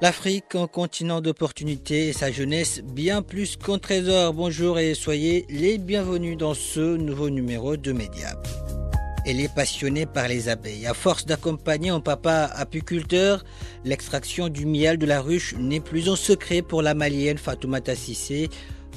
L'Afrique, 0.00 0.54
un 0.54 0.68
continent 0.68 1.20
d'opportunités 1.20 2.06
et 2.06 2.12
sa 2.12 2.30
jeunesse 2.30 2.82
bien 2.84 3.20
plus 3.20 3.56
qu'un 3.56 3.78
trésor. 3.78 4.32
Bonjour 4.32 4.78
et 4.78 4.94
soyez 4.94 5.44
les 5.50 5.76
bienvenus 5.76 6.36
dans 6.36 6.54
ce 6.54 6.96
nouveau 6.96 7.30
numéro 7.30 7.76
de 7.76 7.90
Mediap. 7.90 8.46
Elle 9.26 9.40
est 9.40 9.52
passionnée 9.52 10.06
par 10.06 10.28
les 10.28 10.48
abeilles. 10.48 10.86
À 10.86 10.94
force 10.94 11.26
d'accompagner 11.26 11.90
un 11.90 11.98
papa 11.98 12.48
apiculteur, 12.54 13.44
l'extraction 13.84 14.48
du 14.48 14.66
miel 14.66 14.98
de 14.98 15.06
la 15.06 15.20
ruche 15.20 15.56
n'est 15.58 15.80
plus 15.80 16.08
un 16.08 16.14
secret 16.14 16.62
pour 16.62 16.80
la 16.80 16.94
malienne 16.94 17.36
Fatoumata 17.36 17.96
Sissé. 17.96 18.50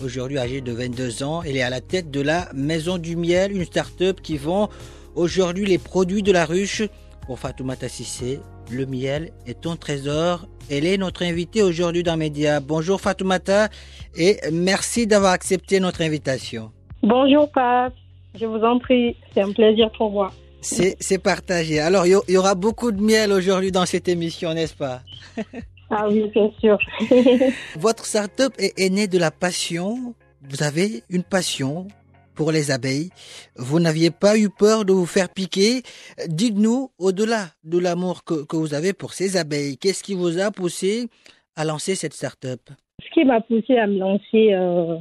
Aujourd'hui 0.04 0.38
âgée 0.38 0.62
de 0.62 0.72
22 0.72 1.24
ans, 1.24 1.42
elle 1.42 1.58
est 1.58 1.64
à 1.64 1.72
la 1.72 1.82
tête 1.82 2.12
de 2.12 2.22
la 2.22 2.48
Maison 2.54 3.00
du 3.00 3.16
Miel, 3.16 3.52
une 3.52 3.66
start-up 3.66 4.22
qui 4.22 4.38
vend 4.38 4.70
aujourd'hui 5.16 5.66
les 5.66 5.80
produits 5.80 6.22
de 6.22 6.32
la 6.32 6.46
ruche. 6.46 6.84
Pour 7.32 7.40
Fatoumata 7.40 7.88
Sissé, 7.88 8.42
le 8.70 8.86
miel 8.86 9.32
est 9.48 9.66
un 9.66 9.78
trésor. 9.78 10.50
Elle 10.70 10.86
est 10.86 10.98
notre 10.98 11.24
invitée 11.24 11.64
aujourd'hui 11.64 12.04
dans 12.04 12.18
Média. 12.18 12.60
Bonjour 12.60 13.00
Fatoumata 13.00 13.70
et 14.18 14.36
merci 14.52 15.08
d'avoir 15.08 15.32
accepté 15.32 15.80
notre 15.80 16.02
invitation. 16.02 16.74
Bonjour 17.02 17.50
Pape, 17.50 17.94
je 18.38 18.46
vous 18.46 18.62
en 18.66 18.80
prie, 18.80 19.16
c'est 19.34 19.40
un 19.40 19.54
plaisir 19.54 19.90
pour 19.98 20.12
moi. 20.12 20.34
C'est 20.60 20.98
c'est 21.00 21.20
partagé. 21.20 21.80
Alors, 21.80 22.06
il 22.06 22.20
y, 22.28 22.34
y 22.34 22.36
aura 22.36 22.54
beaucoup 22.54 22.92
de 22.92 23.02
miel 23.02 23.32
aujourd'hui 23.32 23.72
dans 23.72 23.86
cette 23.86 24.10
émission, 24.10 24.54
n'est-ce 24.54 24.76
pas? 24.76 25.00
Ah 25.90 26.08
oui, 26.10 26.30
c'est 26.34 26.52
sûr. 26.60 26.78
Votre 27.80 28.06
start-up 28.06 28.54
est, 28.58 28.78
est 28.78 28.90
née 28.90 29.08
de 29.08 29.18
la 29.18 29.32
passion. 29.32 30.16
Vous 30.50 30.64
avez 30.64 31.04
une 31.10 31.24
passion 31.24 31.88
pour 32.36 32.52
les 32.52 32.72
abeilles. 32.72 33.10
Vous 33.56 33.80
n'aviez 33.80 34.12
pas 34.12 34.38
eu 34.38 34.50
peur 34.50 34.86
de 34.86 34.94
vous 34.94 35.06
faire 35.06 35.30
piquer. 35.30 35.82
Dites-nous, 36.28 36.90
au-delà 37.00 37.46
de 37.64 37.78
l'amour 37.80 38.24
que, 38.24 38.46
que 38.46 38.56
vous 38.56 38.74
avez 38.74 38.94
pour 38.94 39.14
ces 39.14 39.38
abeilles, 39.38 39.78
qu'est-ce 39.78 40.04
qui 40.04 40.14
vous 40.14 40.40
a 40.40 40.52
poussé 40.52 41.08
à 41.56 41.66
lancer 41.66 41.96
cette 41.96 42.14
start-up? 42.14 42.62
Ce 43.04 43.10
qui 43.14 43.26
m'a 43.26 43.42
poussé 43.42 43.78
à 43.78 43.88
me 43.88 43.98
lancer, 43.98 44.54
euh, 44.54 44.98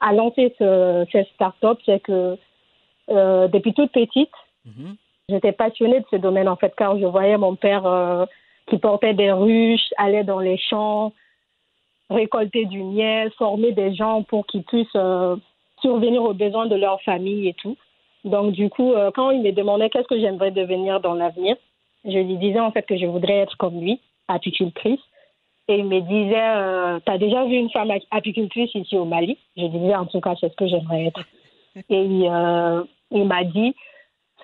à 0.00 0.12
lancer 0.12 0.54
ce, 0.58 1.06
cette 1.12 1.28
start-up, 1.34 1.78
c'est 1.86 2.00
que 2.00 2.36
euh, 3.10 3.48
depuis 3.48 3.72
toute 3.72 3.92
petite, 3.92 4.30
Mhm. 4.66 4.96
j'étais 5.30 5.52
passionnée 5.52 6.00
de 6.00 6.06
ce 6.10 6.16
domaine 6.16 6.48
en 6.48 6.56
fait, 6.56 6.74
car 6.76 6.98
je 6.98 7.06
voyais 7.06 7.38
mon 7.38 7.56
père 7.56 7.86
euh, 7.86 8.26
qui 8.68 8.76
portait 8.78 9.14
des 9.14 9.32
ruches, 9.32 9.88
allait 9.96 10.24
dans 10.24 10.40
les 10.40 10.58
champs, 10.58 11.12
récolter 12.10 12.66
du 12.66 12.82
miel, 12.82 13.30
former 13.38 13.72
des 13.72 13.94
gens 13.94 14.22
pour 14.24 14.46
qu'ils 14.46 14.64
puissent 14.64 14.94
survenir 15.80 16.22
aux 16.22 16.34
besoins 16.34 16.66
de 16.66 16.76
leur 16.76 17.00
famille 17.02 17.48
et 17.48 17.54
tout. 17.54 17.76
Donc 18.24 18.52
du 18.52 18.68
coup, 18.68 18.92
euh, 18.92 19.10
quand 19.12 19.30
il 19.30 19.42
me 19.42 19.52
demandait 19.52 19.90
qu'est-ce 19.90 20.08
que 20.08 20.18
j'aimerais 20.18 20.50
devenir 20.50 21.00
dans 21.00 21.14
l'avenir, 21.14 21.56
je 22.04 22.18
lui 22.18 22.36
disais 22.36 22.60
en 22.60 22.72
fait 22.72 22.82
que 22.82 22.96
je 22.96 23.06
voudrais 23.06 23.38
être 23.38 23.56
comme 23.56 23.80
lui, 23.80 24.00
apicultrice. 24.28 25.00
Et 25.70 25.78
il 25.78 25.84
me 25.84 26.00
disait, 26.00 26.56
euh, 26.56 26.98
t'as 27.04 27.18
déjà 27.18 27.44
vu 27.44 27.56
une 27.56 27.70
femme 27.70 27.92
apicultrice 28.10 28.74
ici 28.74 28.96
au 28.96 29.04
Mali? 29.04 29.36
Je 29.54 29.66
disais, 29.66 29.94
en 29.94 30.06
tout 30.06 30.20
cas, 30.20 30.34
c'est 30.40 30.50
ce 30.50 30.56
que 30.56 30.66
j'aimerais 30.66 31.06
être. 31.06 31.20
Et 31.90 32.26
euh, 32.30 32.84
il 33.10 33.26
m'a 33.26 33.44
dit, 33.44 33.74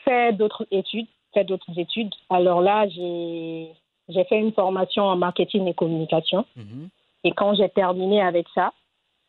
fais 0.05 0.35
d'autres 0.35 0.67
études, 0.71 1.07
fais 1.33 1.45
d'autres 1.45 1.79
études. 1.79 2.13
Alors 2.29 2.61
là, 2.61 2.87
j'ai 2.89 3.71
j'ai 4.11 4.25
fait 4.25 4.39
une 4.39 4.53
formation 4.53 5.05
en 5.05 5.17
marketing 5.17 5.67
et 5.67 5.73
communication. 5.73 6.45
Mhm. 6.57 6.89
Et 7.25 7.33
quand 7.33 7.55
j'ai 7.55 7.71
terminé 7.71 8.21
avec 8.21 8.47
ça, 8.55 8.73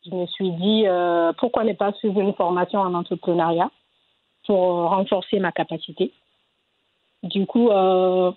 je 0.06 0.14
me 0.14 0.26
suis 0.26 0.50
dit, 0.52 0.84
euh, 0.86 1.32
pourquoi 1.38 1.64
ne 1.64 1.72
pas 1.72 1.92
suivre 1.94 2.20
une 2.20 2.34
formation 2.34 2.80
en 2.80 2.94
entrepreneuriat 2.94 3.70
pour 4.46 4.56
euh, 4.56 4.86
renforcer 4.86 5.38
ma 5.40 5.52
capacité. 5.52 6.12
Du 7.22 7.46
coup, 7.46 7.70
euh, 7.70 8.30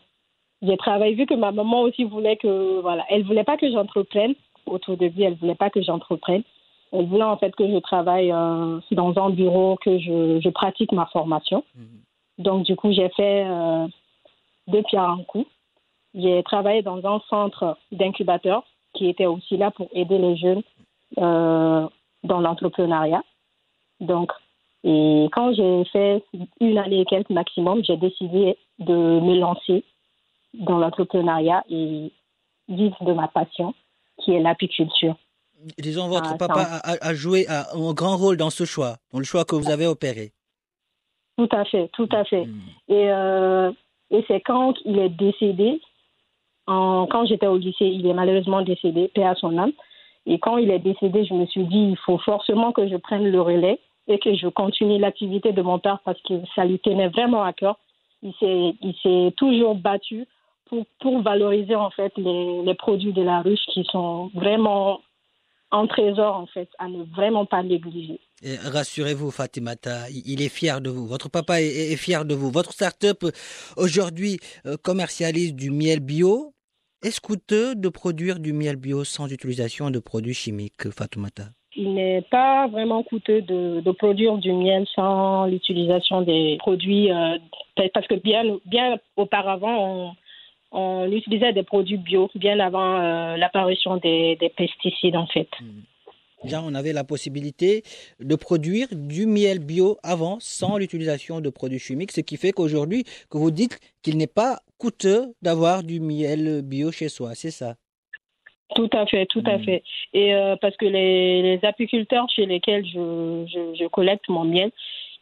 j'ai 0.61 0.77
travaillé, 0.77 1.15
vu 1.15 1.25
que 1.25 1.35
ma 1.35 1.51
maman 1.51 1.81
aussi 1.81 2.03
voulait 2.03 2.37
que, 2.37 2.81
voilà, 2.81 3.05
elle 3.09 3.23
voulait 3.23 3.43
pas 3.43 3.57
que 3.57 3.71
j'entreprenne. 3.71 4.33
Au 4.65 4.77
tout 4.77 4.95
début, 4.95 5.23
elle 5.23 5.35
voulait 5.35 5.55
pas 5.55 5.69
que 5.69 5.81
j'entreprenne. 5.81 6.43
Elle 6.91 7.05
voulait 7.05 7.23
en 7.23 7.37
fait 7.37 7.55
que 7.55 7.67
je 7.67 7.77
travaille 7.77 8.31
euh, 8.31 8.79
dans 8.91 9.17
un 9.17 9.29
bureau, 9.29 9.77
que 9.77 9.99
je, 9.99 10.39
je 10.41 10.49
pratique 10.49 10.91
ma 10.91 11.05
formation. 11.07 11.63
Mhm. 11.75 12.43
Donc, 12.43 12.65
du 12.65 12.75
coup, 12.75 12.91
j'ai 12.91 13.09
fait 13.09 13.45
deux 14.67 14.81
pierres 14.83 15.09
un 15.09 15.23
coup. 15.23 15.45
J'ai 16.15 16.41
travaillé 16.43 16.81
dans 16.81 17.05
un 17.05 17.19
centre 17.29 17.77
d'incubateur 17.91 18.63
qui 18.93 19.09
était 19.09 19.25
aussi 19.25 19.57
là 19.57 19.71
pour 19.71 19.89
aider 19.93 20.17
les 20.17 20.37
jeunes 20.37 20.63
euh, 21.19 21.87
dans 22.23 22.39
l'entrepreneuriat. 22.39 23.23
Donc, 23.99 24.31
et 24.83 25.27
quand 25.33 25.53
j'ai 25.53 25.83
fait 25.91 26.23
une 26.61 26.77
année 26.77 27.01
et 27.01 27.05
quelques 27.05 27.29
maximum, 27.29 27.83
j'ai 27.83 27.97
décidé 27.97 28.57
de 28.79 28.93
me 28.93 29.37
lancer 29.37 29.83
dans 30.53 30.77
l'entrepreneuriat 30.79 31.63
et 31.69 32.11
vivre 32.69 33.03
de 33.03 33.13
ma 33.13 33.27
passion, 33.27 33.73
qui 34.19 34.31
est 34.31 34.39
l'apiculture. 34.39 35.15
Disons, 35.77 36.07
votre 36.07 36.31
Ah, 36.33 36.37
papa 36.37 36.61
a, 36.83 36.95
a 37.05 37.13
joué 37.13 37.45
un 37.49 37.93
grand 37.93 38.15
rôle 38.15 38.37
dans 38.37 38.49
ce 38.49 38.63
choix, 38.63 38.95
dans 39.11 39.19
le 39.19 39.25
choix 39.25 39.43
que 39.43 39.55
vous 39.55 39.69
avez 39.69 39.87
opéré. 39.87 40.31
Tout 41.37 41.49
à 41.51 41.65
fait, 41.65 41.89
tout 41.93 42.09
à 42.11 42.23
fait. 42.23 42.47
Et, 42.87 43.11
euh, 43.11 43.71
et 44.11 44.23
c'est 44.27 44.41
quand 44.41 44.73
il 44.85 44.99
est 44.99 45.09
décédé, 45.09 45.81
en, 46.67 47.07
quand 47.07 47.25
j'étais 47.25 47.47
au 47.47 47.57
lycée, 47.57 47.87
il 47.87 48.05
est 48.05 48.13
malheureusement 48.13 48.61
décédé, 48.61 49.09
paix 49.13 49.25
à 49.25 49.35
son 49.35 49.57
âme. 49.57 49.71
Et 50.25 50.39
quand 50.39 50.57
il 50.57 50.69
est 50.71 50.79
décédé, 50.79 51.25
je 51.25 51.33
me 51.33 51.45
suis 51.45 51.65
dit, 51.65 51.89
il 51.91 51.97
faut 51.97 52.17
forcément 52.19 52.71
que 52.71 52.87
je 52.87 52.95
prenne 52.97 53.27
le 53.27 53.41
relais 53.41 53.79
et 54.07 54.19
que 54.19 54.35
je 54.35 54.47
continue 54.47 54.99
l'activité 54.99 55.51
de 55.51 55.61
mon 55.61 55.79
père 55.79 55.99
parce 56.03 56.21
que 56.23 56.33
ça 56.55 56.65
lui 56.65 56.79
tenait 56.79 57.09
vraiment 57.09 57.43
à 57.43 57.53
cœur. 57.53 57.77
Il 58.21 58.33
s'est, 58.39 59.31
toujours 59.37 59.75
battu 59.75 60.25
pour, 60.65 60.85
pour 60.99 61.21
valoriser 61.21 61.75
en 61.75 61.89
fait 61.89 62.11
les, 62.17 62.61
les 62.63 62.73
produits 62.73 63.13
de 63.13 63.21
la 63.21 63.41
ruche 63.41 63.65
qui 63.73 63.85
sont 63.91 64.29
vraiment 64.33 64.99
un 65.71 65.87
trésor 65.87 66.35
en 66.35 66.47
fait, 66.47 66.69
à 66.79 66.87
ne 66.87 67.03
vraiment 67.03 67.45
pas 67.45 67.63
négliger. 67.63 68.19
Rassurez-vous, 68.63 69.31
Fatimata, 69.31 70.09
il 70.09 70.23
il 70.25 70.41
est 70.41 70.49
fier 70.49 70.81
de 70.81 70.89
vous. 70.89 71.05
Votre 71.05 71.29
papa 71.29 71.61
est, 71.61 71.91
est 71.91 71.97
fier 71.97 72.25
de 72.25 72.33
vous. 72.33 72.51
Votre 72.51 72.71
start-up 72.71 73.23
euh, 73.23 73.31
aujourd'hui 73.77 74.39
euh, 74.65 74.77
commercialise 74.81 75.53
du 75.53 75.71
miel 75.71 75.99
bio. 75.99 76.53
Est-ce 77.01 77.21
coûteux 77.21 77.75
de 77.75 77.87
produire 77.87 78.39
du 78.39 78.51
miel 78.51 78.75
bio 78.75 79.05
sans 79.05 79.31
utilisation 79.31 79.89
de 79.89 79.99
produits 79.99 80.33
chimiques, 80.33 80.89
Fatoumata? 80.91 81.43
Il 81.75 81.93
n'est 81.93 82.23
pas 82.29 82.67
vraiment 82.67 83.03
coûteux 83.03 83.41
de, 83.41 83.79
de 83.79 83.91
produire 83.91 84.37
du 84.37 84.51
miel 84.51 84.85
sans 84.93 85.45
l'utilisation 85.45 86.21
des 86.23 86.57
produits, 86.59 87.09
euh, 87.09 87.37
parce 87.93 88.05
que 88.07 88.15
bien, 88.15 88.43
bien 88.65 88.97
auparavant, 89.15 90.11
on, 90.71 90.77
on 90.77 91.11
utilisait 91.11 91.53
des 91.53 91.63
produits 91.63 91.97
bio, 91.97 92.29
bien 92.35 92.59
avant 92.59 92.99
euh, 92.99 93.37
l'apparition 93.37 93.95
des, 93.95 94.35
des 94.35 94.49
pesticides 94.49 95.15
en 95.15 95.27
fait. 95.27 95.47
Déjà, 96.43 96.61
on 96.61 96.73
avait 96.73 96.93
la 96.93 97.03
possibilité 97.03 97.83
de 98.19 98.35
produire 98.35 98.87
du 98.91 99.25
miel 99.25 99.59
bio 99.59 99.97
avant 100.03 100.37
sans 100.41 100.77
l'utilisation 100.77 101.39
de 101.39 101.49
produits 101.49 101.79
chimiques, 101.79 102.11
ce 102.11 102.21
qui 102.21 102.35
fait 102.35 102.51
qu'aujourd'hui, 102.51 103.05
que 103.29 103.37
vous 103.37 103.51
dites 103.51 103.79
qu'il 104.01 104.17
n'est 104.17 104.27
pas 104.27 104.59
coûteux 104.79 105.21
d'avoir 105.43 105.83
du 105.83 105.99
miel 105.99 106.61
bio 106.63 106.91
chez 106.91 107.09
soi, 107.09 107.31
c'est 107.35 107.51
ça? 107.51 107.75
Tout 108.75 108.89
à 108.93 109.05
fait, 109.11 109.25
tout 109.25 109.43
à 109.45 109.57
Mm. 109.57 109.63
fait. 109.65 109.83
Et 110.13 110.33
euh, 110.35 110.55
parce 110.61 110.77
que 110.77 110.85
les, 110.85 111.41
les 111.41 111.59
apiculteurs 111.65 112.27
chez 112.35 112.45
lesquels 112.45 112.85
je, 112.85 113.45
je, 113.53 113.61
je 113.79 113.87
collecte 113.87 114.27
mon 114.29 114.45
miel, 114.45 114.71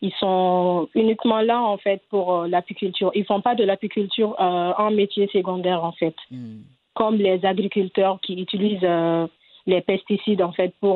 ils 0.02 0.14
sont 0.20 0.88
uniquement 0.94 1.42
là 1.42 1.60
en 1.62 1.78
fait 1.78 2.02
pour 2.10 2.26
euh, 2.36 2.48
l'apiculture. 2.48 3.10
Ils 3.16 3.26
font 3.26 3.42
pas 3.42 3.56
de 3.56 3.64
l'apiculture 3.64 4.32
euh, 4.40 4.74
un 4.86 4.92
métier 4.92 5.28
secondaire 5.34 5.84
en 5.84 5.94
fait. 6.02 6.16
Hmm. 6.32 6.62
comme 7.02 7.18
les 7.30 7.40
agriculteurs 7.46 8.20
qui 8.24 8.34
utilisent 8.46 8.84
euh, 8.84 9.28
les 9.72 9.82
pesticides 9.82 10.42
en 10.50 10.52
fait 10.52 10.72
pour 10.82 10.96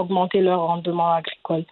augmenter 0.00 0.40
leur 0.48 0.60
rendement 0.70 1.10
agricole. 1.20 1.64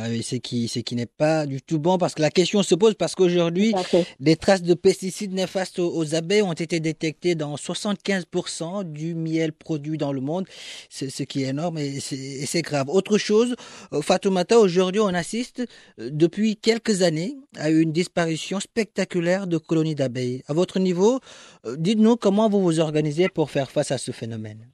Ah 0.00 0.08
ce 0.22 0.36
qui, 0.36 0.68
ce 0.68 0.80
qui 0.80 0.96
n'est 0.96 1.06
pas 1.06 1.46
du 1.46 1.62
tout 1.62 1.78
bon 1.78 1.98
parce 1.98 2.14
que 2.14 2.22
la 2.22 2.30
question 2.30 2.62
se 2.62 2.74
pose 2.74 2.94
parce 2.94 3.14
qu'aujourd'hui, 3.14 3.74
des 4.18 4.36
traces 4.36 4.62
de 4.62 4.74
pesticides 4.74 5.32
néfastes 5.32 5.78
aux, 5.78 6.14
abeilles 6.14 6.42
ont 6.42 6.52
été 6.52 6.80
détectées 6.80 7.34
dans 7.34 7.54
75% 7.54 8.84
du 8.84 9.14
miel 9.14 9.52
produit 9.52 9.96
dans 9.96 10.12
le 10.12 10.20
monde, 10.20 10.46
ce 10.90 11.22
qui 11.22 11.44
est 11.44 11.48
énorme 11.48 11.78
et 11.78 12.00
c'est 12.00 12.62
grave. 12.62 12.88
Autre 12.88 13.18
chose, 13.18 13.54
euh, 13.92 14.02
Fatoumata, 14.02 14.58
aujourd'hui 14.58 15.00
on 15.00 15.08
assiste 15.08 15.60
euh, 16.00 16.10
depuis 16.12 16.56
quelques 16.56 17.02
années 17.02 17.36
à 17.56 17.70
une 17.70 17.92
disparition 17.92 18.60
spectaculaire 18.60 19.46
de 19.46 19.58
colonies 19.58 19.94
d'abeilles. 19.94 20.42
À 20.48 20.54
votre 20.54 20.78
niveau, 20.78 21.20
euh, 21.66 21.76
dites-nous 21.78 22.16
comment 22.16 22.48
vous 22.48 22.62
vous 22.62 22.80
organisez 22.80 23.28
pour 23.28 23.50
faire 23.50 23.70
face 23.70 23.90
à 23.90 23.98
ce 23.98 24.10
phénomène. 24.12 24.73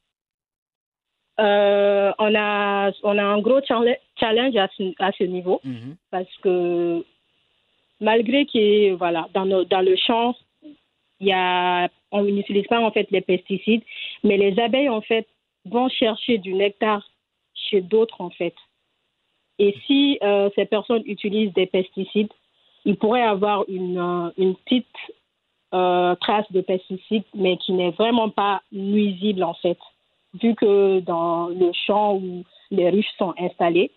Euh, 1.40 2.12
on, 2.18 2.34
a, 2.34 2.92
on 3.02 3.16
a 3.16 3.22
un 3.22 3.40
gros 3.40 3.60
challenge 3.64 4.56
à 4.56 4.68
ce, 4.76 4.92
à 4.98 5.10
ce 5.12 5.24
niveau 5.24 5.60
mhm. 5.64 5.96
parce 6.10 6.36
que 6.42 7.02
malgré 8.00 8.44
que 8.44 8.92
voilà, 8.94 9.26
dans, 9.32 9.46
dans 9.46 9.80
le 9.80 9.96
champ, 9.96 10.34
y 11.20 11.32
a, 11.32 11.88
on 12.12 12.22
n'utilise 12.22 12.66
pas 12.66 12.80
en 12.80 12.90
fait 12.90 13.10
les 13.10 13.22
pesticides, 13.22 13.82
mais 14.22 14.36
les 14.36 14.58
abeilles 14.60 14.90
en 14.90 15.00
fait 15.00 15.26
vont 15.64 15.88
chercher 15.88 16.38
du 16.38 16.52
nectar 16.52 17.08
chez 17.54 17.80
d'autres 17.80 18.20
en 18.20 18.30
fait. 18.30 18.54
Et 19.58 19.74
si 19.86 20.18
euh, 20.22 20.50
ces 20.54 20.66
personnes 20.66 21.02
utilisent 21.06 21.54
des 21.54 21.66
pesticides, 21.66 22.32
il 22.84 22.96
pourrait 22.96 23.22
avoir 23.22 23.64
une, 23.68 23.98
euh, 23.98 24.30
une 24.36 24.56
petite 24.56 24.86
trace 25.72 26.50
de 26.50 26.62
pesticides, 26.62 27.22
mais 27.32 27.56
qui 27.58 27.72
n'est 27.72 27.92
vraiment 27.92 28.28
pas 28.28 28.60
nuisible 28.72 29.44
en 29.44 29.54
fait 29.54 29.78
vu 30.34 30.54
que 30.54 31.00
dans 31.00 31.48
le 31.48 31.70
champ 31.86 32.16
où 32.16 32.44
les 32.70 32.90
ruches 32.90 33.12
sont 33.18 33.34
installées, 33.38 33.90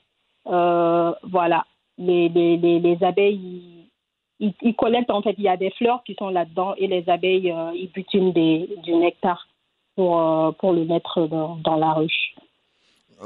euh, 0.47 1.13
voilà, 1.24 1.65
les, 1.97 2.30
les, 2.30 2.57
les, 2.57 3.03
abeilles, 3.03 3.88
ils, 4.39 4.75
collectent 4.75 5.12
en 5.12 5.21
fait, 5.21 5.35
il 5.38 5.44
y 5.44 5.50
a 5.50 5.57
des 5.57 5.71
fleurs 5.71 6.03
qui 6.03 6.15
sont 6.15 6.30
là-dedans 6.30 6.74
et 6.77 6.88
les 6.88 7.07
abeilles, 7.09 7.51
euh, 7.51 7.71
ils 7.75 7.91
butinent 7.91 8.33
des, 8.33 8.69
du 8.83 8.94
nectar 8.95 9.47
pour, 9.95 10.19
euh, 10.19 10.51
pour 10.51 10.74
le 10.74 10.85
mettre 10.85 11.27
dans, 11.27 11.56
dans 11.57 11.75
la 11.75 11.94
ruche. 11.94 12.35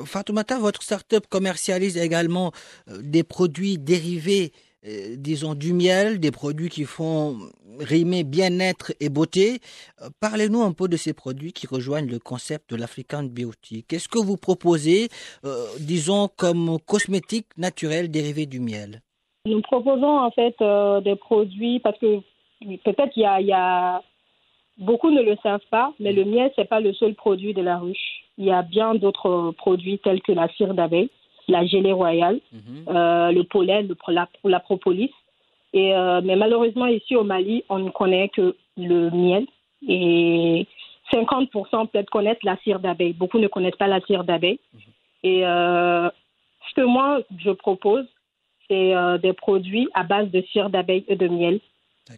Fatoumata, 0.05 0.59
votre 0.59 0.83
start-up 0.83 1.25
commercialise 1.27 1.97
également 1.97 2.51
des 2.87 3.23
produits 3.23 3.79
dérivés 3.79 4.51
euh, 4.85 5.15
disons, 5.17 5.55
du 5.55 5.73
miel, 5.73 6.19
des 6.19 6.31
produits 6.31 6.69
qui 6.69 6.83
font 6.83 7.37
rimer 7.79 8.23
bien-être 8.23 8.93
et 8.99 9.09
beauté. 9.09 9.59
Euh, 10.01 10.09
parlez-nous 10.21 10.61
un 10.61 10.71
peu 10.71 10.87
de 10.87 10.97
ces 10.97 11.13
produits 11.13 11.51
qui 11.51 11.65
rejoignent 11.65 12.09
le 12.09 12.19
concept 12.19 12.69
de 12.71 12.75
l'African 12.75 13.23
Beauty. 13.23 13.83
Qu'est-ce 13.87 14.07
que 14.07 14.19
vous 14.19 14.37
proposez, 14.37 15.09
euh, 15.45 15.65
disons, 15.79 16.27
comme 16.27 16.77
cosmétiques 16.85 17.57
naturels 17.57 18.11
dérivés 18.11 18.45
du 18.45 18.59
miel? 18.59 19.01
Nous 19.47 19.61
proposons 19.61 20.19
en 20.19 20.31
fait 20.31 20.55
des 21.03 21.15
produits 21.15 21.79
parce 21.79 21.97
que 21.99 22.19
peut-être 22.83 23.13
il 23.15 23.45
y 23.45 23.53
a, 23.53 24.01
beaucoup 24.77 25.09
ne 25.09 25.21
le 25.21 25.37
savent 25.41 25.61
pas, 25.71 25.93
mais 26.01 26.11
le 26.11 26.25
miel 26.25 26.51
c'est 26.55 26.67
pas 26.67 26.81
le 26.81 26.93
seul 26.93 27.15
produit 27.15 27.53
de 27.53 27.61
la 27.61 27.77
ruche. 27.77 28.25
Il 28.37 28.45
y 28.45 28.51
a 28.51 28.61
bien 28.61 28.93
d'autres 28.95 29.51
produits 29.57 29.99
tels 29.99 30.21
que 30.21 30.33
la 30.33 30.49
cire 30.49 30.73
d'abeille 30.73 31.09
la 31.47 31.65
gelée 31.65 31.93
royale, 31.93 32.39
mhm. 32.51 32.85
euh, 32.89 33.31
le 33.31 33.43
pollen, 33.43 33.93
la, 34.07 34.27
la 34.43 34.59
propolis. 34.59 35.13
Et, 35.73 35.95
euh, 35.95 36.21
mais 36.23 36.35
malheureusement, 36.35 36.87
ici 36.87 37.15
au 37.15 37.23
Mali, 37.23 37.63
on 37.69 37.79
ne 37.79 37.89
connaît 37.89 38.29
que 38.29 38.55
le 38.77 39.09
miel. 39.09 39.45
Et 39.87 40.65
50% 41.11 41.87
peut-être 41.87 42.09
connaissent 42.09 42.43
la 42.43 42.57
cire 42.57 42.79
d'abeille. 42.79 43.13
Beaucoup 43.13 43.39
ne 43.39 43.47
connaissent 43.47 43.75
pas 43.75 43.87
la 43.87 44.01
cire 44.01 44.23
d'abeille. 44.23 44.59
Mhm. 44.73 44.81
Et 45.23 45.45
euh, 45.45 46.09
ce 46.69 46.73
que 46.75 46.85
moi, 46.85 47.21
je 47.39 47.51
propose, 47.51 48.05
c'est 48.69 48.93
des 49.21 49.31
produits 49.31 49.87
à 49.93 50.03
base 50.03 50.29
de 50.29 50.41
cire 50.51 50.69
d'abeille 50.69 51.05
et 51.07 51.15
de 51.15 51.29
miel, 51.29 51.61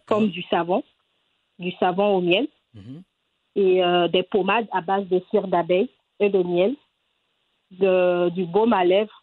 comme 0.06 0.30
du 0.30 0.42
savon, 0.50 0.82
du 1.60 1.70
savon 1.78 2.16
au 2.16 2.20
miel, 2.20 2.48
mhm. 2.74 3.02
et 3.54 3.80
des 4.10 4.24
pommades 4.24 4.66
à 4.72 4.80
base 4.80 5.06
de 5.06 5.22
cire 5.30 5.46
d'abeille 5.46 5.88
et 6.18 6.28
de 6.28 6.42
miel, 6.42 6.74
de, 7.70 8.30
du 8.30 8.46
baume 8.46 8.72
à 8.72 8.84
lèvres 8.84 9.19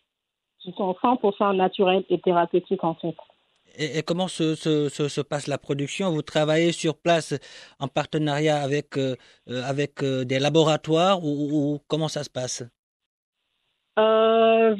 qui 0.67 0.73
sont 0.77 0.91
100% 1.01 1.55
naturels 1.55 2.03
et 2.09 2.19
thérapeutiques 2.19 2.83
en 2.83 2.95
fait. 2.95 3.15
Et, 3.79 4.01
comment 4.01 4.27
se, 4.27 4.55
se, 4.55 4.89
se, 4.89 5.21
passe 5.21 5.47
la 5.47 5.57
production? 5.57 6.09
Vous 6.09 6.23
travaillez 6.23 6.71
sur 6.71 6.97
place 6.97 7.35
en 7.79 7.87
partenariat 7.87 8.57
avec, 8.57 8.97
euh, 8.97 9.15
euh, 9.49 9.61
avec 9.63 10.03
euh, 10.03 10.25
des 10.25 10.39
laboratoires 10.39 11.23
ou, 11.23 11.79
comment 11.87 12.07
ça 12.07 12.23
se 12.23 12.29
passe? 12.29 12.63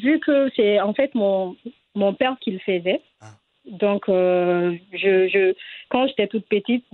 Vu 0.03 0.19
que 0.19 0.49
c'est 0.55 0.79
en 0.81 0.93
fait 0.93 1.15
mon, 1.15 1.55
mon 1.95 2.13
père 2.13 2.35
qui 2.41 2.51
le 2.51 2.59
faisait, 2.59 3.01
ah. 3.21 3.31
donc 3.65 4.03
je, 4.07 4.77
je, 5.33 5.55
quand 5.89 6.07
j'étais 6.07 6.27
toute 6.27 6.45
petite, 6.47 6.85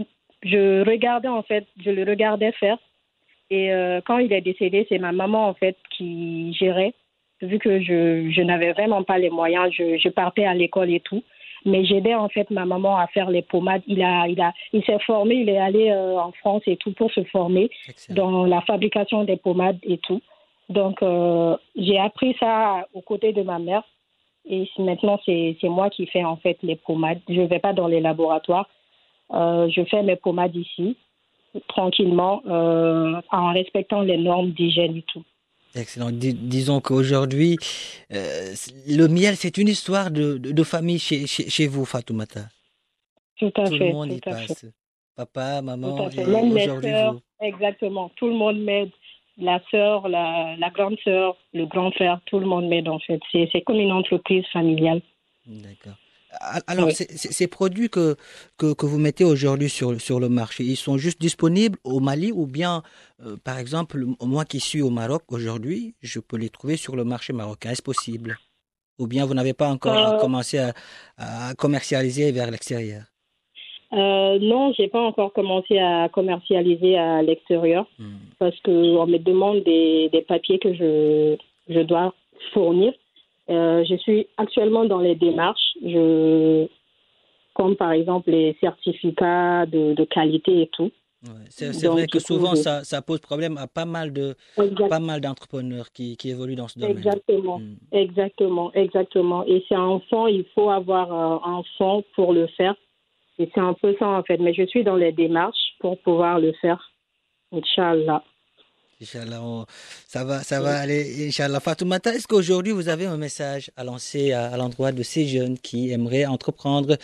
je 0.43 0.87
regardais 0.87 1.27
en 1.27 1.41
fait, 1.41 1.65
je 1.83 1.89
le 1.89 2.03
regardais 2.03 2.51
faire. 2.53 2.77
Et 3.49 3.71
quand 4.05 4.19
il 4.19 4.31
est 4.31 4.41
décédé, 4.41 4.85
c'est 4.87 4.99
ma 4.99 5.11
maman 5.11 5.49
en 5.49 5.53
fait 5.53 5.75
qui 5.97 6.53
gérait 6.53 6.93
vu 7.43 7.59
que 7.59 7.79
je, 7.79 8.29
je 8.31 8.41
n'avais 8.41 8.73
vraiment 8.73 9.03
pas 9.03 9.17
les 9.17 9.29
moyens, 9.29 9.71
je, 9.71 9.97
je 9.97 10.09
partais 10.09 10.45
à 10.45 10.53
l'école 10.53 10.91
et 10.91 10.99
tout. 10.99 11.23
Mais 11.65 11.85
j'aidais 11.85 12.15
en 12.15 12.27
fait 12.27 12.49
ma 12.49 12.65
maman 12.65 12.97
à 12.97 13.07
faire 13.07 13.29
les 13.29 13.41
pommades. 13.41 13.83
Il 13.87 14.03
a, 14.03 14.27
il 14.27 14.41
a, 14.41 14.53
il 14.73 14.83
s'est 14.83 14.99
formé, 14.99 15.35
il 15.35 15.49
est 15.49 15.57
allé 15.57 15.91
euh, 15.91 16.19
en 16.19 16.31
France 16.33 16.63
et 16.67 16.75
tout 16.75 16.91
pour 16.91 17.09
se 17.11 17.23
former 17.25 17.69
dans 18.09 18.45
la 18.45 18.61
fabrication 18.61 19.23
des 19.23 19.37
pommades 19.37 19.79
et 19.83 19.97
tout. 19.97 20.21
Donc 20.69 21.01
euh, 21.01 21.55
j'ai 21.75 21.97
appris 21.97 22.35
ça 22.39 22.85
aux 22.93 23.01
côtés 23.01 23.31
de 23.31 23.43
ma 23.43 23.59
mère. 23.59 23.83
Et 24.45 24.67
maintenant 24.77 25.17
c'est 25.25 25.55
moi 25.63 25.89
qui 25.89 26.05
fais 26.07 26.25
en 26.25 26.35
fait 26.35 26.57
les 26.63 26.75
pommades. 26.75 27.21
Je 27.29 27.41
ne 27.41 27.47
vais 27.47 27.59
pas 27.59 27.71
dans 27.71 27.87
les 27.87 28.01
laboratoires. 28.01 28.67
Euh, 29.33 29.69
je 29.69 29.83
fais 29.85 30.03
mes 30.03 30.17
pommades 30.17 30.55
ici 30.55 30.97
tranquillement 31.67 32.41
en 32.45 33.53
respectant 33.53 34.01
les 34.01 34.17
normes 34.17 34.49
d'hygiène 34.49 34.97
et 34.97 35.03
tout. 35.03 35.23
Excellent. 35.75 36.11
disons 36.11 36.81
qu'aujourd'hui, 36.81 37.57
euh, 38.11 38.53
le 38.87 39.07
miel, 39.07 39.35
c'est 39.35 39.57
une 39.57 39.67
histoire 39.67 40.11
de, 40.11 40.37
de, 40.37 40.63
famille 40.63 40.99
chez, 40.99 41.25
chez, 41.25 41.67
vous, 41.67 41.85
Fatoumata. 41.85 42.41
Tout 43.37 43.51
à 43.55 43.65
fait. 43.65 43.77
Tout 43.77 43.83
le 43.83 43.91
monde 43.91 44.13
y 44.13 44.19
passe. 44.19 44.65
Papa, 45.15 45.61
maman, 45.61 46.09
et 46.09 46.25
aujourd'hui 46.25 46.91
vous. 46.91 47.21
Exactement. 47.39 48.09
Tout 48.15 48.27
le 48.27 48.33
monde 48.33 48.59
m'aide. 48.59 48.91
La 49.37 49.59
sœur, 49.71 50.07
la, 50.09 50.55
la 50.57 50.69
grande 50.69 50.97
sœur, 51.03 51.35
le 51.53 51.65
grand 51.65 51.91
frère, 51.91 52.19
tout 52.27 52.39
le 52.39 52.45
monde 52.45 52.67
m'aide 52.67 52.87
en 52.87 52.99
fait. 52.99 53.19
C'est 53.31 53.61
comme 53.65 53.79
une 53.79 53.91
entreprise 53.91 54.45
familiale. 54.53 55.01
D'accord. 55.47 55.97
Alors, 56.67 56.89
ces 56.91 57.47
produits 57.47 57.89
que, 57.89 58.15
que, 58.57 58.85
vous 58.85 58.97
mettez 58.99 59.23
aujourd'hui 59.23 59.69
sur, 59.69 59.99
sur 59.99 60.19
le 60.19 60.29
marché, 60.29 60.63
ils 60.63 60.75
sont 60.75 60.97
juste 60.97 61.19
disponibles 61.21 61.77
au 61.83 61.99
Mali 61.99 62.31
ou 62.31 62.47
bien, 62.47 62.81
euh, 63.25 63.35
par 63.43 63.59
exemple, 63.59 64.03
moi 64.21 64.45
qui 64.45 64.59
suis 64.59 64.81
au 64.81 64.89
Maroc 64.89 65.23
aujourd'hui, 65.29 65.95
je 66.01 66.19
peux 66.19 66.37
les 66.37 66.49
trouver 66.49 66.77
sur 66.77 66.95
le 66.95 67.03
marché 67.03 67.33
marocain. 67.33 67.71
Est-ce 67.71 67.81
possible? 67.81 68.37
Ou 68.99 69.07
bien 69.07 69.25
vous 69.25 69.33
n'avez 69.33 69.53
pas 69.53 69.69
encore 69.69 70.15
euh. 70.15 70.19
commencé 70.19 70.59
à, 70.59 71.53
commercialiser 71.57 72.31
vers 72.31 72.49
l'extérieur? 72.51 73.03
Euh, 73.93 74.39
non, 74.39 74.73
j'ai 74.73 74.87
pas 74.87 75.01
encore 75.01 75.33
commencé 75.33 75.77
à 75.77 76.09
commercialiser 76.09 76.97
à 76.97 77.21
l'extérieur 77.21 77.85
hmm. 77.99 78.15
parce 78.39 78.59
qu'on 78.61 79.05
me 79.05 79.17
demande 79.17 79.63
des, 79.63 80.09
des 80.11 80.21
papiers 80.23 80.57
que 80.57 80.73
je, 80.73 81.37
je 81.69 81.79
dois 81.81 82.13
fournir. 82.53 82.93
Euh, 83.49 83.83
je 83.89 83.95
suis 83.95 84.27
actuellement 84.37 84.85
dans 84.85 84.99
les 84.99 85.15
démarches, 85.15 85.73
je, 85.83 86.67
comme 87.53 87.75
par 87.75 87.91
exemple 87.91 88.31
les 88.31 88.55
certificats 88.61 89.65
de, 89.65 89.93
de 89.93 90.03
qualité 90.05 90.61
et 90.61 90.67
tout. 90.67 90.91
c'est 91.49 91.87
vrai 91.87 92.07
que 92.07 92.19
souvent 92.19 92.55
ça, 92.55 92.83
ça, 92.83 93.01
pose 93.01 93.19
problème 93.19 93.57
à 93.57 93.67
pas 93.67 93.85
mal 93.85 94.13
de 94.13 94.35
pas 94.89 94.99
mal 94.99 95.19
d'entrepreneurs 95.19 95.91
qui, 95.91 96.15
qui, 96.15 96.29
évoluent 96.29 96.55
dans 96.55 96.69
ce 96.69 96.79
domaine. 96.79 96.97
Exactement, 96.97 97.59
hmm. 97.59 97.75
exactement, 97.91 98.73
exactement. 98.73 99.45
Et 99.45 99.63
c'est 99.67 99.75
un 99.75 99.99
fonds, 100.09 100.27
il 100.27 100.45
faut 100.55 100.69
avoir 100.69 101.13
euh, 101.13 101.49
un 101.49 101.63
fonds 101.77 102.03
pour 102.15 102.33
le 102.33 102.47
faire. 102.47 102.75
Et 103.39 103.49
c'est 103.53 103.61
un 103.61 103.73
peu 103.73 103.95
ça 103.99 104.07
en 104.07 104.23
fait. 104.23 104.37
Mais 104.37 104.53
je 104.53 104.65
suis 104.65 104.83
dans 104.85 104.95
les 104.95 105.11
démarches 105.11 105.75
pour 105.79 105.99
pouvoir 105.99 106.39
le 106.39 106.53
faire. 106.53 106.91
Inch'Allah. 107.51 108.23
Inch'Allah, 109.01 109.65
ça 110.07 110.23
va, 110.23 110.39
ça 110.39 110.61
va 110.61 110.75
aller, 110.79 111.27
Inch'Allah. 111.27 111.59
Fatoumata, 111.59 112.13
est-ce 112.13 112.27
qu'aujourd'hui 112.27 112.71
vous 112.71 112.89
avez 112.89 113.05
un 113.05 113.17
message 113.17 113.71
à 113.75 113.83
lancer 113.83 114.33
à, 114.33 114.55
l'endroit 114.57 114.91
de 114.91 115.03
ces 115.03 115.25
jeunes 115.25 115.57
qui 115.57 115.91
aimeraient 115.91 116.25
entreprendre, 116.25 116.95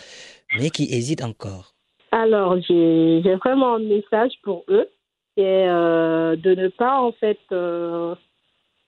mais 0.58 0.70
qui 0.70 0.84
hésitent 0.84 1.24
encore? 1.24 1.74
Alors, 2.12 2.56
j'ai 2.60 3.20
vraiment 3.36 3.76
un 3.76 3.80
message 3.80 4.32
pour 4.42 4.64
eux, 4.68 4.88
et 5.36 5.44
euh, 5.44 6.36
de 6.36 6.54
ne 6.54 6.68
pas 6.68 7.00
en 7.00 7.12
fait 7.12 7.38
euh, 7.52 8.14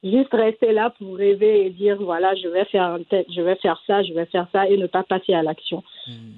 juste 0.02 0.32
rester 0.32 0.72
là 0.72 0.92
pour 0.98 1.16
rêver 1.16 1.66
et 1.66 1.70
dire 1.70 1.96
voilà, 2.00 2.34
je 2.34 2.48
vais 2.48 2.64
faire 2.66 2.98
je 3.10 3.40
vais 3.40 3.56
faire 3.56 3.80
ça, 3.86 4.02
je 4.02 4.12
vais 4.12 4.26
faire 4.26 4.48
ça, 4.52 4.68
et 4.68 4.76
ne 4.76 4.86
pas 4.86 5.02
passer 5.02 5.34
à 5.34 5.42
l'action. 5.42 5.82
Hmm. 6.06 6.32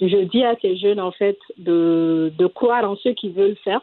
Je 0.00 0.24
dis 0.24 0.42
à 0.42 0.56
ces 0.62 0.76
jeunes 0.76 1.00
en 1.00 1.12
fait 1.12 1.38
de, 1.58 2.32
de 2.38 2.46
croire 2.46 2.90
en 2.90 2.96
ce 2.96 3.10
qu'ils 3.10 3.32
veulent 3.32 3.58
faire 3.62 3.82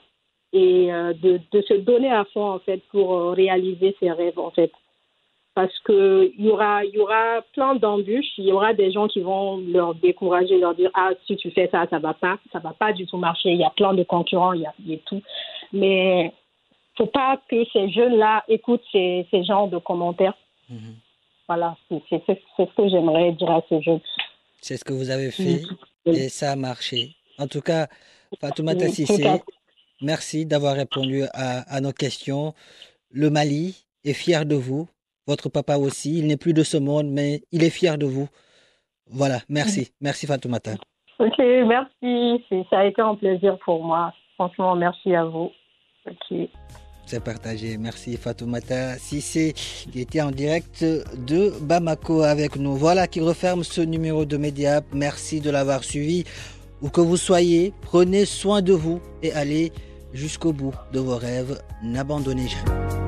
et 0.53 0.93
euh, 0.93 1.13
de, 1.13 1.39
de, 1.51 1.61
se 1.61 1.73
donner 1.73 2.11
à 2.11 2.25
fond 2.25 2.49
en 2.51 2.59
fait 2.59 2.81
pour 2.91 3.13
euh, 3.13 3.31
réaliser 3.31 3.95
ses 3.99 4.11
rêves 4.11 4.39
en 4.39 4.51
fait 4.51 4.71
parce 5.55 5.77
que 5.79 6.31
il 6.37 6.45
y 6.45 6.49
aura 6.49 6.85
y 6.85 6.97
aura 6.99 7.41
plein 7.53 7.75
d'embûches 7.75 8.37
il 8.37 8.45
y 8.45 8.51
aura 8.53 8.73
des 8.73 8.91
gens 8.91 9.07
qui 9.07 9.19
vont 9.21 9.57
leur 9.57 9.95
décourager 9.95 10.57
leur 10.59 10.73
dire 10.75 10.91
ah 10.93 11.09
si 11.25 11.35
tu 11.35 11.51
fais 11.51 11.67
ça 11.71 11.85
ça 11.89 11.99
va 11.99 12.13
pas 12.13 12.37
ça 12.53 12.59
va 12.59 12.71
pas 12.71 12.93
du 12.93 13.05
tout 13.05 13.17
marcher 13.17 13.49
il 13.49 13.59
y 13.59 13.63
a 13.63 13.71
plein 13.71 13.93
de 13.93 14.03
concurrents 14.03 14.53
il 14.53 14.61
y 14.61 14.65
a, 14.65 14.73
y 14.85 14.95
a 14.95 14.97
tout 15.05 15.21
mais 15.73 16.31
faut 16.97 17.07
pas 17.07 17.41
que 17.49 17.65
ces 17.73 17.89
jeunes 17.89 18.15
là 18.15 18.43
écoutent 18.47 18.85
ces, 18.91 19.27
ces 19.31 19.43
genres 19.43 19.67
de 19.67 19.77
commentaires 19.79 20.37
Mhm. 20.69 20.95
voilà 21.47 21.77
c'est 21.89 22.21
ce 22.27 22.75
que 22.75 22.89
j'aimerais 22.89 23.31
dire 23.31 23.49
à 23.51 23.61
ces 23.69 23.81
jeunes 23.81 24.01
C'est 24.61 24.75
ce 24.75 24.83
que 24.83 24.91
vous 24.91 25.09
avez 25.09 25.31
fait 25.31 25.61
et 26.05 26.29
ça 26.29 26.51
a 26.51 26.55
marché. 26.55 27.15
En 27.37 27.47
tout 27.47 27.61
cas, 27.61 27.87
Fatoumata 28.39 28.87
Sissé. 28.89 29.23
Merci 30.01 30.45
d'avoir 30.45 30.75
répondu 30.75 31.23
à, 31.33 31.59
à 31.75 31.81
nos 31.81 31.91
questions. 31.93 32.53
Le 33.11 33.29
Mali 33.29 33.85
est 34.03 34.13
fier 34.13 34.45
de 34.45 34.55
vous. 34.55 34.87
Votre 35.27 35.49
papa 35.49 35.77
aussi. 35.77 36.19
Il 36.19 36.27
n'est 36.27 36.37
plus 36.37 36.53
de 36.53 36.63
ce 36.63 36.77
monde, 36.77 37.07
mais 37.09 37.41
il 37.51 37.63
est 37.63 37.69
fier 37.69 37.97
de 37.97 38.05
vous. 38.05 38.29
Voilà, 39.09 39.39
merci. 39.49 39.91
Merci 40.01 40.25
Fatoumata. 40.27 40.75
ok 41.19 41.39
merci 41.65 42.43
ça 42.69 42.79
a 42.79 42.85
été 42.85 43.01
un 43.01 43.15
plaisir 43.15 43.57
pour 43.65 43.83
moi 43.83 44.13
franchement 44.35 44.75
merci 44.75 45.15
à 45.15 45.23
vous 45.25 45.49
ok 46.05 46.49
C'est 47.07 47.23
partagé. 47.23 47.77
Merci 47.77 48.17
Fatoumata 48.17 48.97
Sissé 48.99 49.53
qui 49.91 50.01
était 50.01 50.21
en 50.21 50.31
direct 50.31 50.83
de 50.83 51.41
Bamako 51.61 52.21
avec 52.21 52.57
nous. 52.57 52.75
Voilà 52.75 53.07
qui 53.07 53.21
referme 53.21 53.63
ce 53.63 53.79
numéro 53.81 54.25
de 54.25 54.35
Mediap. 54.37 54.83
Merci 54.93 55.39
de 55.39 55.49
l'avoir 55.49 55.83
suivi. 55.85 56.25
Où 56.81 56.89
que 56.89 57.01
vous 57.01 57.17
soyez, 57.17 57.73
prenez 57.81 58.25
soin 58.25 58.61
de 58.61 58.73
vous 58.73 59.01
et 59.23 59.31
allez 59.33 59.71
jusqu'au 60.13 60.53
bout 60.53 60.73
de 60.93 60.99
vos 60.99 61.17
rêves. 61.17 61.61
N'abandonnez 61.83 62.47
jamais. 62.47 63.06